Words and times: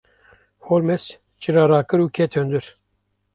Holmes 0.67 1.05
çira 1.41 1.63
rakir 1.71 1.99
û 2.05 2.07
ket 2.15 2.31
hundir. 2.37 2.65